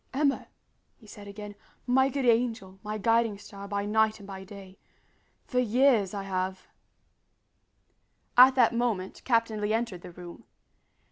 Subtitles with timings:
[0.15, 0.47] "Emma,"
[0.97, 1.53] he said again,
[1.85, 4.79] "my good angel, my guiding star by night and by day
[5.45, 6.67] for years I have"
[8.35, 10.45] At that moment Captain Lee entered the room.